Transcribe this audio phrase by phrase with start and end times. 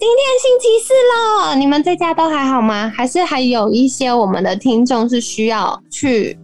[0.00, 2.90] 今天星期四了，你们在家都还好吗？
[2.96, 6.38] 还是还有一些我们的听众是需要去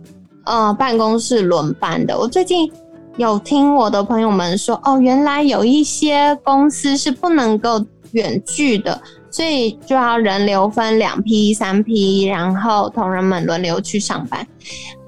[0.45, 2.19] 呃办公室轮班的？
[2.19, 2.70] 我最近
[3.16, 9.00] 有听我的朋友们说，哦，原来有一些公司是不能够远距的，
[9.30, 14.47] 所以就要人流分两批、三批，然后同仁们轮流去上班。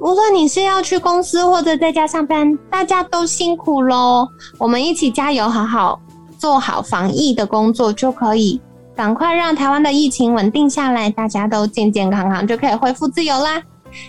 [0.00, 4.26] 无论你是要去公司或者在家上班，大家都辛苦喽！
[4.56, 6.00] 我们一起加油，好好。
[6.38, 8.60] 做好防疫的工作，就可以
[8.94, 13.62] 赶快让台湾的疫情稳定下来，大家都健健康康，就可以恢复自由啦。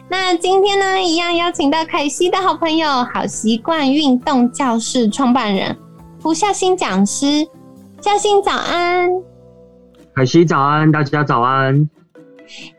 [0.08, 5.75] 那今天呢，一样邀请到凯西的好朋友，好习惯运动教室创办人
[6.22, 7.47] 胡孝新讲师。
[8.02, 9.09] 孝新早安，
[10.16, 11.89] 凯西早安，大家早安。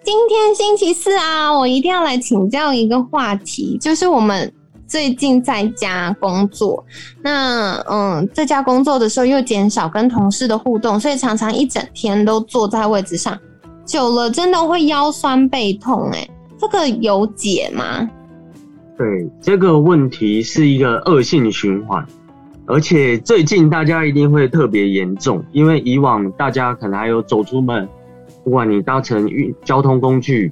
[0.02, 4.52] 今天星期四啊，我一定要来请教一个话题，就是我们。
[4.90, 6.84] 最近在家工作，
[7.22, 13.38] 那嗯，在家工作的时候又减少跟同事的互动，所以常常一整天都坐在位置上，
[13.86, 16.10] 久了真的会腰酸背痛。
[16.10, 18.10] 哎，这个有解吗？
[18.98, 22.04] 对，这个问题是一个恶性循环，
[22.66, 27.88] 而且最近大家一定会特别严重，因为以往大家可能还有走出门，
[28.42, 30.50] 不管你搭乘运交通工具。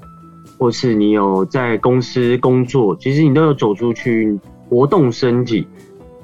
[0.59, 4.37] 或是你有在公司工作，其实你都有走出去
[4.69, 5.65] 活动身体，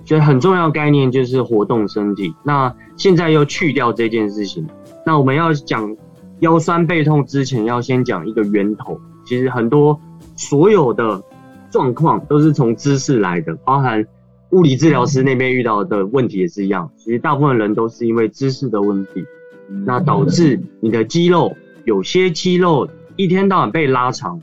[0.05, 2.35] 所以很重要概念就是活动身体。
[2.43, 4.67] 那现在又去掉这件事情，
[5.07, 5.97] 那我们要讲
[6.41, 9.01] 腰酸背痛之前，要先讲一个源头。
[9.25, 9.99] 其实很多
[10.35, 11.23] 所有的
[11.71, 14.05] 状况都是从姿势来的，包含
[14.51, 16.91] 物理治疗师那边遇到的问题也是一样。
[16.97, 19.25] 其实大部分人都是因为姿势的问题，
[19.87, 22.89] 那导致你的肌肉有些肌肉。
[23.17, 24.41] 一天到晚被拉长，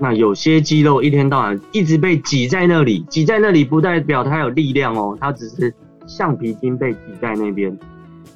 [0.00, 5.74] 那有些肌肉一天到晚一直被挤在那里，挤在那里不代表它有力量哦，它只是
[6.06, 7.76] 橡皮筋被挤在那边，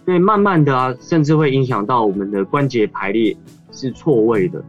[0.05, 3.35] 所以慢慢的啊，甚至会影响到我们的关节排列
[3.71, 4.63] 是错位的，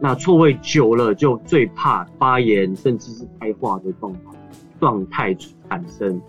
[0.00, 4.18] 那错位久了就最怕发炎，甚至是开化的状态
[4.80, 5.36] 状态
[5.68, 6.20] 产生。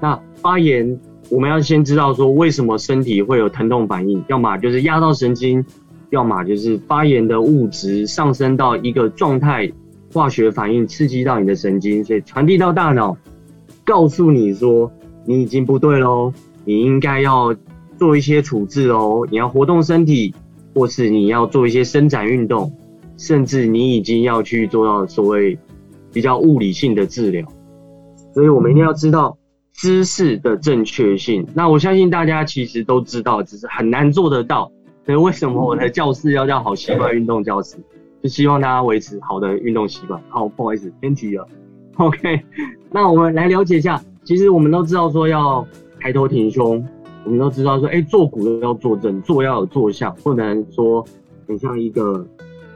[0.00, 0.96] 那发炎
[1.28, 5.64] 我们要先知道说为什么身体会有疼痛反应，要么就是压到神经。
[6.14, 9.68] 要么就是发炎的物质上升到一个状态，
[10.12, 13.16] 化学反应刺激到你的神经，所以传递到大脑，
[13.84, 14.90] 告诉你说
[15.26, 16.32] 你已经不对喽，
[16.64, 17.52] 你应该要
[17.98, 20.32] 做一些处置哦，你要活动身体，
[20.72, 22.72] 或是你要做一些伸展运动，
[23.18, 25.58] 甚至你已经要去做到所谓
[26.12, 27.44] 比较物理性的治疗。
[28.32, 29.36] 所以我们一定要知道
[29.72, 31.44] 姿势的正确性。
[31.54, 34.70] 那我相信大家其实都知道，只是很难做得到。
[35.04, 37.76] 所以为什么我的教室要叫好习惯运动教室？
[38.22, 40.18] 就希望大家维持好的运动习惯。
[40.30, 41.46] 好，不好意思，偏题了。
[41.96, 42.40] OK，
[42.90, 44.00] 那我们来了解一下。
[44.24, 45.66] 其实我们都知道说要
[46.00, 46.82] 抬头挺胸，
[47.24, 51.04] 我们都知道说，哎，坐骨要坐正，坐要有坐相，不能说
[51.46, 52.26] 很像一个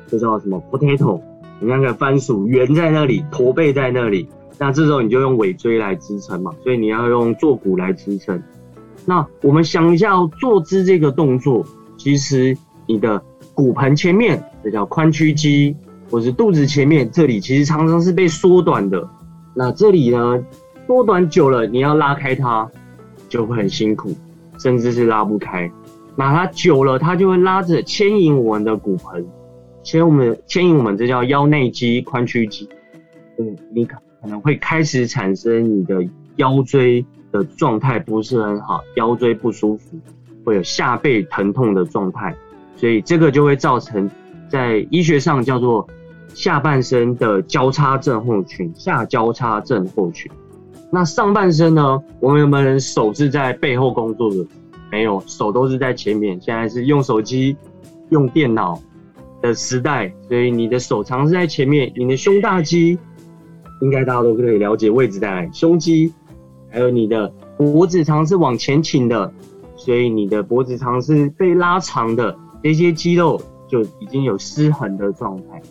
[0.06, 1.18] 这叫什么 potato，
[1.58, 4.28] 很像个番薯圆在那里，驼背在那里。
[4.58, 8.42] 那这时候你就用尾椎来支撑嘛，所以你要用坐骨来支撑。
[9.06, 11.64] 那我们想一下，坐姿这个动作。
[11.98, 13.22] 其实你的
[13.53, 15.76] 骨盆前面，这叫髋屈肌，
[16.10, 19.06] 或是肚子前面这里，其实常常是被缩短的。
[19.53, 20.42] 那这里呢，
[20.87, 22.70] 缩短久了，你要拉开它，
[23.28, 24.16] 就会很辛苦，
[24.58, 25.70] 甚至是拉不开。
[26.16, 29.26] 那它久了，它就会拉着牵引我们的骨盆，
[29.82, 32.69] 牵我们牵引我们，这叫腰内肌、髋屈肌。
[33.38, 36.04] 嗯，你可可能会开始产生你的
[36.37, 39.97] 腰椎的状态不是很好，腰椎不舒服。
[40.48, 42.34] 会有下背疼痛的状态，
[42.75, 44.11] 所以这个就会造成
[44.49, 45.87] 在医学上叫做
[46.34, 50.31] 下半身的交叉症候群，下交叉症候群。
[50.90, 52.02] 那上半身呢？
[52.19, 54.46] 我们有没有人手是在背后工作的？
[54.90, 56.40] 没有，手都是在前面。
[56.40, 57.55] 现在是用手机、
[58.08, 58.81] 用电脑
[59.43, 61.93] 的时代，所以你的手常是在前面。
[61.94, 62.99] 你的胸大肌，
[63.82, 66.11] 应该大家都可以了解位置在哪里胸肌，
[66.70, 69.31] 还有你的脖子常是往前倾的。
[69.78, 75.62] 所以你的脖子常是被拉长的，这些肌肉就已经有失衡的状态。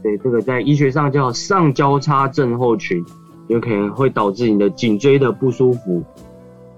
[0.00, 3.04] 所以这个在医学上叫上交叉症候群，
[3.48, 6.02] 有可能会导致你的颈椎的不舒服，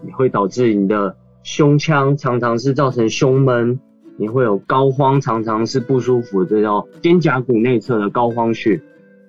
[0.06, 3.78] 也会导致你的胸腔常常是造成胸闷，
[4.16, 8.80] 你会有高肓，常常是不舒服，这叫肩胛骨内侧的高肓穴，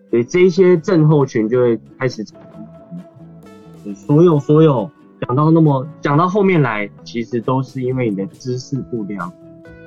[0.10, 2.26] 所以这些症候群就会开始。
[3.96, 4.90] 所有所有
[5.22, 9.32] 讲到那么讲到后面来，其实都是因为你的姿势不良。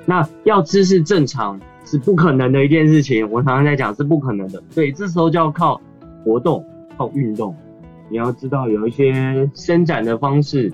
[0.05, 4.61] 那要姿势正常是不可能的一件事情，我常常在讲是不可能的。
[4.75, 5.79] 对，这时候就要靠
[6.23, 6.63] 活动，
[6.97, 7.55] 靠运动。
[8.09, 10.71] 你要知道有一些伸展的方式，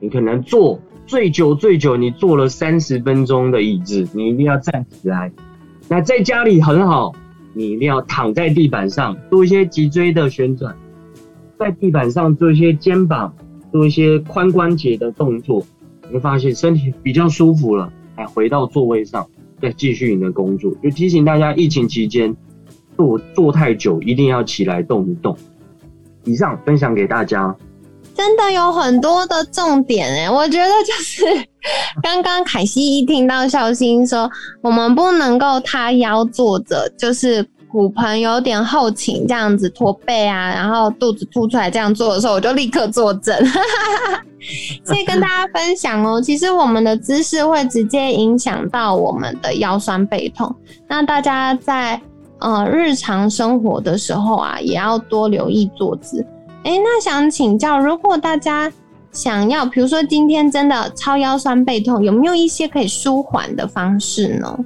[0.00, 5.30] 你可能坐最久最久，你坐了三十分钟的椅子，你一定要站起来。
[5.88, 7.12] 那在家里很好，
[7.52, 10.74] 你一定要躺在地板上做一些脊椎的旋转。
[11.58, 13.34] 在地板上做一些肩膀、
[13.72, 15.64] 做一些髋关节的动作，
[16.06, 17.90] 你会发现身体比较舒服了。
[18.16, 19.26] 哎，回到座位上，
[19.60, 20.70] 再继续你的工作。
[20.82, 22.36] 就提醒大家，疫情期间
[22.96, 25.34] 坐坐太久，一定要起来动一动。
[26.24, 27.56] 以上分享给大家，
[28.14, 31.24] 真的有很多的重点哎，我觉得就是
[32.02, 34.30] 刚刚凯西一听到孝心说，
[34.60, 37.44] 我们不能够塌腰坐着，就是。
[37.72, 43.34] 骨盆有点后倾，这样子驼背啊，然后肚子凸出来这样做的时候，我就立刻坐正。
[44.84, 50.54] 所以跟大家分享哦，其实我们的姿势会直接影响到我们的腰酸背痛。
[50.86, 51.98] 那大家在
[52.40, 56.26] 呃日常生活的时候啊，也要多留意坐姿。
[56.64, 58.70] 哎，那想请教，如果大家
[59.12, 64.58] 想要，比如说今天真的超腰酸背痛，有没有一些可以舒缓的方式呢？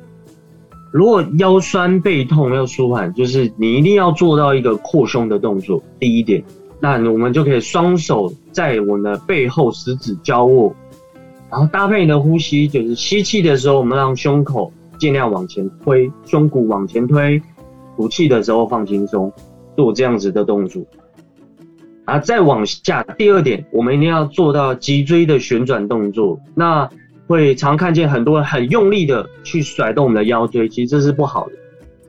[0.97, 5.83] 如果腰酸背痛要舒缓，就是你一定要做到一个扩胸的动作。
[6.01, 6.43] 第一点，
[6.81, 10.75] 那我们就可以双手在我们的背后十指交握，
[11.51, 17.39] 然后搭配你的呼吸，就是吸气的时候，我们让胸口尽量往前推，胸骨往前推；
[17.95, 19.31] 吐气的时候放轻松，
[19.77, 20.83] 做这样子的动作。
[22.07, 26.41] 啊，再往下，第二点，我们一定要做到脊椎的旋转动作。
[26.55, 26.89] 那
[27.27, 31.53] 会常看见很多人很用力的去甩动我们的腰椎，其实这是不好的。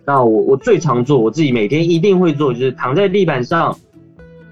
[0.06, 3.76] 那我我最常做，我自己每天一定会做，就是躺在地板上，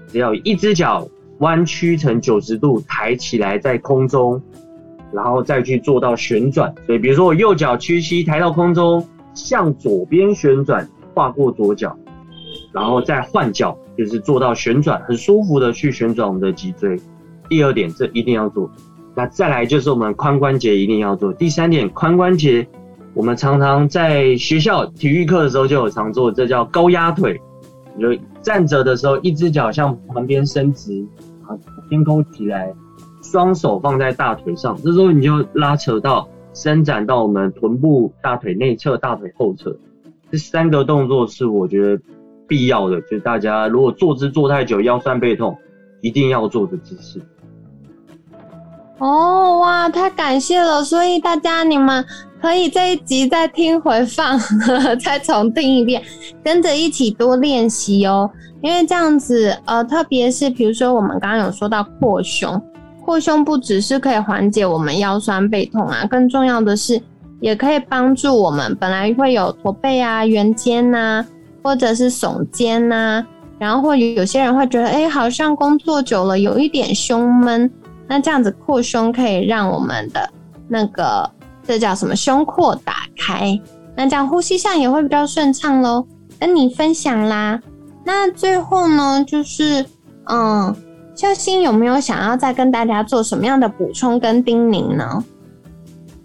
[0.08, 1.08] 只要一只脚
[1.38, 4.42] 弯曲成九十度抬起来在空中，
[5.12, 6.74] 然后再去做到旋转。
[6.84, 11.96] 所以比如说我右脚屈膝抬到空中，向左边旋转，跨过左脚，
[12.72, 16.98] 然后再换脚，就是做到旋转，很舒服的去旋转我们的脊椎。
[17.48, 18.70] 第二点，这一定要做。
[19.16, 21.32] 那再来就是我们髋关节一定要做。
[21.32, 22.68] 第三点，髋关节，
[23.14, 27.40] 我们常常在学校体育课的时候就有常做，这叫高压腿。
[27.98, 31.02] 就站着的时候，一只脚向旁边伸直，
[31.46, 31.56] 啊，
[31.88, 32.74] 天空起来，
[33.22, 39.74] 双手放在大腿上，这时候你就拉扯到伸展到我们臀部、大腿内侧、大腿后侧。
[40.30, 42.02] 这三个动作是我觉得
[42.46, 45.56] 必要的，就是大家如果坐姿坐太久，腰酸背痛，
[46.02, 47.18] 一定要做的姿势。
[48.98, 50.82] 哦哇，太感谢了！
[50.82, 52.02] 所以大家你们
[52.40, 54.38] 可以这一集再听回放，
[55.04, 56.02] 再重听一遍，
[56.42, 58.30] 跟着一起多练习哦。
[58.62, 62.60] 因为这样子，呃，特别是比如说我们刚刚有说到扩胸，
[63.04, 67.00] 扩胸不只是可以缓解我们腰酸背痛啊，更重要的是
[67.40, 71.22] 也可以帮助我们本来会有驼背啊、圆肩呐，
[71.62, 73.22] 或者是耸肩呐，
[73.58, 77.70] 然后或者有些人会觉得，哎，好像工作久了有一点胸闷。
[78.08, 80.30] 那这样子扩胸可以让我们的
[80.68, 81.28] 那个
[81.64, 83.60] 这叫什么胸廓打开，
[83.96, 86.06] 那这样呼吸上也会比较顺畅喽。
[86.38, 87.60] 跟你分享啦。
[88.04, 89.84] 那最后呢，就是
[90.26, 90.74] 嗯，
[91.14, 95.24] 孝心有没有想要再跟大家做什么样的补充跟叮咛呢？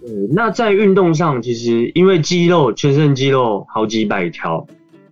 [0.06, 4.64] 嗯，那在运动上，其实因为肌肉全身肌肉好几百条，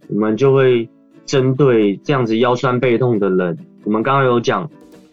[0.09, 0.89] 我们就会
[1.25, 4.69] 针对这样子腰酸背痛的人，我们刚刚有讲。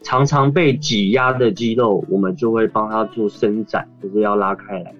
[0.07, 4.95] 常常被挤压的肌肉，我们就会帮他做伸展，就是要拉开来。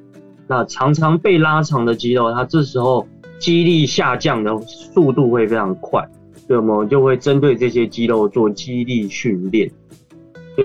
[0.49, 3.07] 那常常被拉长的肌肉，它这时候
[3.39, 6.05] 肌力下降的速度会非常快，
[6.45, 9.71] 所以我们就会针对这些肌肉做肌力训练。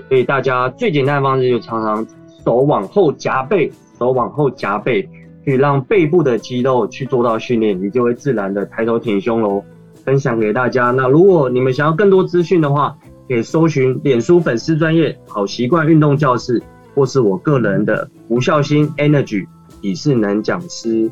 [0.09, 2.05] 所以大家最简单的方式就常常
[2.43, 5.07] 手往后夹背，手往后夹背，
[5.45, 9.63] 去让背部的肌肉去做到训练，你就会自然的抬头挺胸喽。
[10.03, 10.91] 分享给大家。
[10.91, 16.61] 那如果你们想要更多资讯的话，可以搜寻脸书粉丝专业好习惯运动教室，
[16.93, 19.45] 或是我个人的吴孝心 Energy
[19.81, 21.09] 体适能讲师，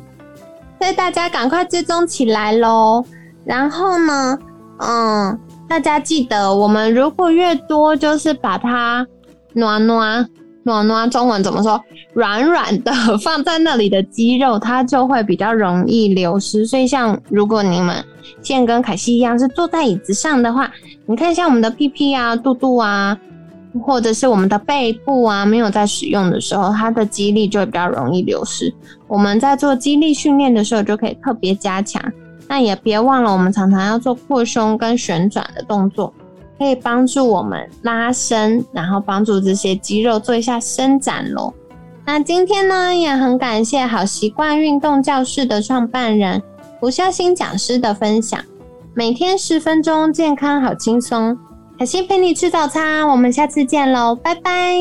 [0.80, 3.04] 所以大家赶快追踪起来喽。
[3.44, 4.38] 然后呢，
[4.78, 5.38] 嗯，
[5.68, 9.06] 大家记得，我们如果越多，就是把它
[9.54, 10.28] 暖暖。
[10.64, 11.82] 暖暖中文怎么说？
[12.14, 16.64] 软软的放在那里的肌肉，它就会比较容易流失。
[16.64, 17.96] 所以，像如果你们
[18.42, 20.70] 现在跟凯西一样是坐在椅子上的话，
[21.06, 23.18] 你看像我们的屁屁啊、肚肚啊，
[23.82, 28.72] 或者是我们的背部啊，没有在使用的时候，它的肌力就会比较容易流失。
[29.08, 32.02] 我们在做肌力训练的时候，就可以特别加强。
[32.48, 36.12] 那也别忘了，我们常常要做扩胸跟旋转的动作，
[36.58, 41.54] 可以帮助我们拉伸，然后帮助这些肌肉做一下伸展喽。
[42.04, 46.42] 那今天呢，也很感谢好习惯运动教室的创办人
[46.82, 48.44] 胡孝新讲师的分享。
[48.92, 51.38] 每天十分钟，健康好轻松。
[51.78, 54.74] 海星陪你吃早餐，我们下次见喽，拜拜。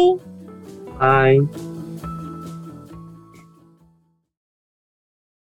[0.98, 1.38] 拜。